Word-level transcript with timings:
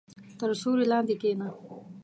•تر 0.39 0.49
سیوري 0.61 0.85
لاندې 0.91 1.15
کښېنه. 1.21 1.47